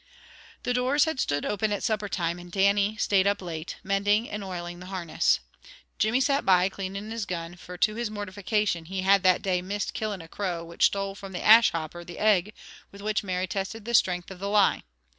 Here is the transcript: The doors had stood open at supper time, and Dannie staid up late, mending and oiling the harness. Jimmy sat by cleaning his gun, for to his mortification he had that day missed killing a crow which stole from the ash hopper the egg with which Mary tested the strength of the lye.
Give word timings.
The 0.63 0.73
doors 0.73 1.05
had 1.05 1.19
stood 1.19 1.45
open 1.45 1.71
at 1.71 1.83
supper 1.83 2.09
time, 2.09 2.39
and 2.39 2.51
Dannie 2.51 2.97
staid 2.97 3.27
up 3.27 3.39
late, 3.39 3.75
mending 3.83 4.27
and 4.27 4.43
oiling 4.43 4.79
the 4.79 4.87
harness. 4.87 5.41
Jimmy 5.99 6.19
sat 6.19 6.43
by 6.43 6.69
cleaning 6.69 7.11
his 7.11 7.27
gun, 7.27 7.55
for 7.55 7.77
to 7.77 7.93
his 7.93 8.09
mortification 8.09 8.85
he 8.85 9.03
had 9.03 9.21
that 9.21 9.43
day 9.43 9.61
missed 9.61 9.93
killing 9.93 10.23
a 10.23 10.27
crow 10.27 10.65
which 10.65 10.85
stole 10.85 11.13
from 11.13 11.33
the 11.33 11.43
ash 11.45 11.69
hopper 11.71 12.03
the 12.03 12.17
egg 12.17 12.51
with 12.91 13.01
which 13.03 13.23
Mary 13.23 13.45
tested 13.45 13.85
the 13.85 13.93
strength 13.93 14.31
of 14.31 14.39
the 14.39 14.49
lye. 14.49 14.81